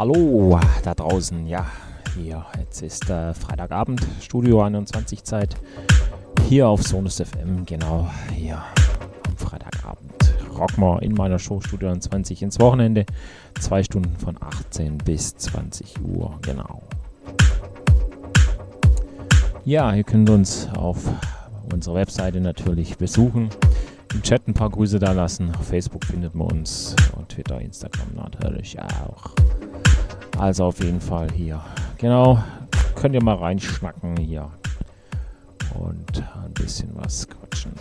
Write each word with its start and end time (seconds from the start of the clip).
hallo 0.00 0.58
da 0.82 0.94
draußen. 0.94 1.46
Ja, 1.46 1.66
hier, 2.16 2.46
jetzt 2.58 2.80
ist 2.80 3.10
äh, 3.10 3.34
Freitagabend, 3.34 4.00
Studio 4.22 4.62
21 4.62 5.22
Zeit. 5.24 5.54
Hier 6.48 6.68
auf 6.68 6.82
Sonus 6.82 7.20
FM, 7.20 7.66
genau, 7.66 8.08
hier 8.34 8.62
am 9.28 9.36
Freitagabend. 9.36 10.34
Rockmore 10.58 11.04
in 11.04 11.12
meiner 11.12 11.38
Show 11.38 11.60
Studio 11.60 11.88
21 11.90 12.40
ins 12.40 12.58
Wochenende. 12.58 13.04
Zwei 13.60 13.82
Stunden 13.82 14.16
von 14.16 14.38
18 14.40 14.96
bis 14.96 15.36
20 15.36 16.00
Uhr, 16.02 16.38
genau. 16.40 16.82
Ja, 19.66 19.94
ihr 19.94 20.04
könnt 20.04 20.30
uns 20.30 20.66
auf 20.74 20.96
unserer 21.70 21.96
Webseite 21.96 22.40
natürlich 22.40 22.96
besuchen. 22.96 23.50
Im 24.14 24.22
Chat 24.22 24.48
ein 24.48 24.54
paar 24.54 24.70
Grüße 24.70 24.98
da 24.98 25.12
lassen. 25.12 25.54
Auf 25.54 25.66
Facebook 25.66 26.06
findet 26.06 26.34
man 26.34 26.50
uns 26.50 26.96
und 27.18 27.28
Twitter, 27.28 27.60
Instagram 27.60 28.14
natürlich 28.14 28.80
auch. 28.80 29.34
Also 30.40 30.64
auf 30.64 30.82
jeden 30.82 31.02
Fall 31.02 31.30
hier. 31.32 31.60
Genau, 31.98 32.42
könnt 32.94 33.14
ihr 33.14 33.22
mal 33.22 33.34
reinschnacken 33.34 34.16
hier 34.16 34.50
und 35.78 36.24
ein 36.42 36.54
bisschen 36.54 36.88
was 36.94 37.28
quatschen. 37.28 37.72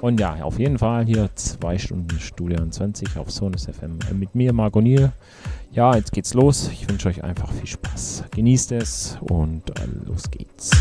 Und 0.00 0.18
ja, 0.18 0.42
auf 0.42 0.58
jeden 0.58 0.76
Fall 0.76 1.06
hier 1.06 1.30
zwei 1.36 1.78
Stunden 1.78 2.18
Studio 2.18 2.66
20 2.68 3.16
auf 3.16 3.30
Sonus 3.30 3.66
FM 3.66 4.00
mit 4.18 4.34
mir, 4.34 4.52
Marco 4.52 4.80
Niel. 4.80 5.12
Ja, 5.70 5.94
jetzt 5.94 6.10
geht's 6.10 6.34
los. 6.34 6.68
Ich 6.72 6.88
wünsche 6.90 7.08
euch 7.08 7.22
einfach 7.22 7.52
viel 7.52 7.68
Spaß. 7.68 8.24
Genießt 8.32 8.72
es 8.72 9.16
und 9.20 9.70
äh, 9.78 9.86
los 10.04 10.28
geht's. 10.32 10.72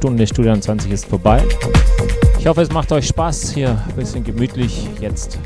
Stunde 0.00 0.26
Studio 0.26 0.56
20 0.56 0.92
ist 0.92 1.04
vorbei. 1.04 1.44
Ich 2.38 2.46
hoffe, 2.46 2.62
es 2.62 2.72
macht 2.72 2.90
euch 2.90 3.08
Spaß. 3.08 3.52
Hier 3.52 3.78
ein 3.86 3.94
bisschen 3.96 4.24
gemütlich. 4.24 4.88
Jetzt 4.98 5.38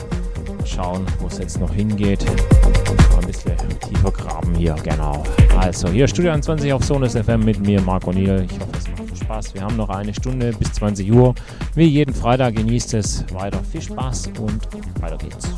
schauen, 0.65 1.05
wo 1.19 1.27
es 1.27 1.39
jetzt 1.39 1.59
noch 1.59 1.75
hingeht. 1.75 2.25
Ein 3.19 3.27
bisschen 3.27 3.57
tiefer 3.81 4.13
graben 4.13 4.55
hier, 4.55 4.77
genau. 4.85 5.25
Also, 5.59 5.89
hier 5.89 6.07
Studio 6.07 6.39
20 6.39 6.73
auf 6.73 6.85
Sonus 6.85 7.17
FM 7.17 7.45
mit 7.45 7.67
mir, 7.67 7.81
Marco 7.81 8.13
Niel. 8.13 8.47
Ich 8.49 8.61
hoffe, 8.61 8.71
es 8.79 8.89
macht 8.97 9.19
Spaß. 9.25 9.55
Wir 9.55 9.63
haben 9.63 9.77
noch 9.77 9.89
eine 9.89 10.15
Stunde 10.15 10.53
bis 10.53 10.73
20 10.75 11.13
Uhr. 11.13 11.35
Wie 11.75 11.87
jeden 11.87 12.15
Freitag 12.15 12.55
genießt 12.55 12.95
es 12.95 13.25
weiter. 13.35 13.59
Viel 13.73 13.83
Spaß 13.83 14.31
und 14.39 14.61
weiter 15.03 15.19
geht's. 15.19 15.49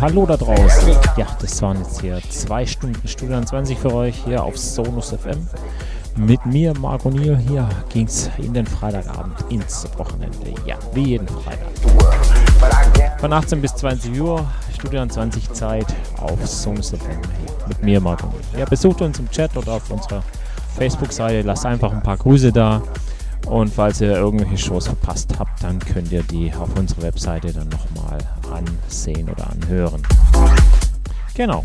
Hallo 0.00 0.26
da 0.26 0.36
draußen. 0.36 0.90
Ja, 1.16 1.26
das 1.40 1.60
waren 1.60 1.78
jetzt 1.78 2.00
hier 2.00 2.20
zwei 2.30 2.64
Stunden 2.64 3.06
Studio 3.08 3.40
20 3.40 3.78
für 3.78 3.92
euch 3.92 4.14
hier 4.24 4.42
auf 4.42 4.56
Sonus 4.56 5.10
FM. 5.10 5.46
Mit 6.16 6.44
mir, 6.46 6.72
Marco 6.78 7.10
Niel, 7.10 7.36
hier 7.36 7.68
ging 7.88 8.06
es 8.06 8.30
in 8.38 8.54
den 8.54 8.66
Freitagabend 8.66 9.36
ins 9.50 9.86
Wochenende. 9.96 10.54
Ja, 10.66 10.76
wie 10.94 11.08
jeden 11.08 11.28
Freitag. 11.28 11.68
Von 13.18 13.32
18 13.32 13.60
bis 13.60 13.74
20 13.74 14.20
Uhr, 14.20 14.44
Studio 14.74 15.04
20 15.06 15.52
Zeit 15.52 15.86
auf 16.20 16.46
Sonus 16.46 16.90
FM. 16.90 17.20
Mit 17.66 17.82
mir, 17.82 18.00
Marco 18.00 18.26
Niel. 18.28 18.60
Ja, 18.60 18.66
besucht 18.66 19.02
uns 19.02 19.18
im 19.18 19.28
Chat 19.30 19.56
oder 19.56 19.72
auf 19.72 19.90
unserer 19.90 20.22
Facebook-Seite, 20.76 21.46
lasst 21.46 21.66
einfach 21.66 21.92
ein 21.92 22.02
paar 22.02 22.16
Grüße 22.16 22.52
da. 22.52 22.82
Und 23.46 23.72
falls 23.72 24.00
ihr 24.00 24.14
irgendwelche 24.14 24.58
Shows 24.58 24.86
verpasst 24.86 25.38
habt, 25.38 25.62
dann 25.62 25.78
könnt 25.78 26.12
ihr 26.12 26.22
die 26.22 26.52
auf 26.54 26.68
unserer 26.78 27.02
Webseite 27.02 27.52
dann 27.52 27.67
ansehen 28.88 29.28
oder 29.28 29.50
anhören. 29.50 30.02
Genau. 31.34 31.64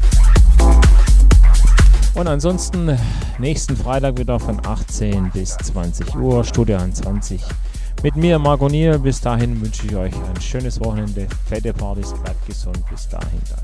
Und 2.15 2.27
ansonsten 2.27 2.97
nächsten 3.39 3.75
Freitag 3.75 4.19
wieder 4.19 4.39
von 4.39 4.63
18 4.65 5.31
bis 5.31 5.57
20 5.57 6.15
Uhr, 6.15 6.43
Studio 6.43 6.77
20 6.77 7.41
mit 8.03 8.15
mir, 8.15 8.37
Marco. 8.37 8.67
Bis 8.67 9.21
dahin 9.21 9.59
wünsche 9.61 9.87
ich 9.87 9.95
euch 9.95 10.13
ein 10.13 10.41
schönes 10.41 10.79
Wochenende, 10.81 11.27
fette 11.47 11.73
Partys, 11.73 12.13
bleibt 12.13 12.45
gesund. 12.45 12.79
Bis 12.89 13.07
dahin 13.07 13.41
dann 13.49 13.62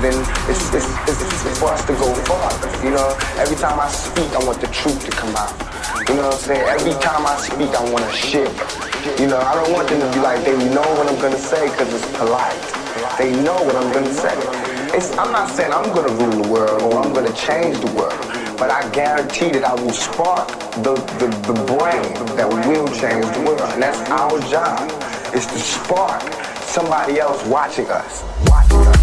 I'm 0.00 0.06
it's, 0.48 0.72
it's, 0.72 0.88
it's, 1.08 1.44
it's 1.44 1.58
for 1.58 1.68
us 1.68 1.84
to 1.84 1.92
go 1.92 2.14
farther. 2.24 2.72
You 2.84 2.90
know, 2.90 3.18
every 3.36 3.56
time 3.56 3.78
I 3.78 3.88
speak, 3.88 4.32
I 4.32 4.42
want 4.44 4.60
the 4.60 4.68
truth 4.68 5.04
to 5.04 5.10
come 5.10 5.36
out. 5.36 5.52
You 6.08 6.16
know 6.16 6.32
what 6.32 6.34
I'm 6.34 6.40
saying? 6.40 6.64
Every 6.68 6.96
time 7.04 7.26
I 7.26 7.36
speak, 7.36 7.68
I 7.76 7.84
want 7.92 8.04
to 8.08 8.12
share. 8.16 8.48
You 9.20 9.28
know, 9.28 9.36
I 9.36 9.54
don't 9.54 9.72
want 9.74 9.88
them 9.90 10.00
to 10.00 10.08
be 10.16 10.20
like, 10.24 10.42
they 10.44 10.56
know 10.72 10.88
what 10.96 11.06
I'm 11.06 11.20
going 11.20 11.34
to 11.34 11.38
say 11.38 11.68
because 11.68 11.92
it's 11.92 12.16
polite. 12.16 12.56
They 13.18 13.30
know 13.44 13.60
what 13.60 13.76
I'm 13.76 13.92
going 13.92 14.06
to 14.06 14.14
say. 14.14 14.32
It's, 14.96 15.12
I'm 15.18 15.32
not 15.32 15.50
saying 15.50 15.70
I'm 15.70 15.92
going 15.92 16.08
to 16.08 16.14
rule 16.16 16.42
the 16.42 16.48
world 16.48 16.82
or 16.82 17.04
I'm 17.04 17.12
going 17.12 17.26
to 17.26 17.36
change 17.36 17.78
the 17.78 17.92
world. 17.92 18.16
But 18.56 18.70
I 18.70 18.88
guarantee 18.92 19.50
that 19.50 19.64
I 19.64 19.74
will 19.74 19.92
spark 19.92 20.48
the, 20.80 20.96
the, 21.20 21.28
the 21.44 21.56
brain 21.68 22.08
that 22.36 22.48
will 22.48 22.88
change 22.96 23.28
the 23.36 23.42
world. 23.44 23.68
And 23.76 23.82
that's 23.82 24.00
our 24.08 24.40
job, 24.48 24.88
is 25.34 25.44
to 25.44 25.58
spark 25.58 26.22
somebody 26.64 27.20
else 27.20 27.44
watching 27.46 27.86
us. 27.90 28.24
Watching 28.48 28.80
us. 28.88 28.99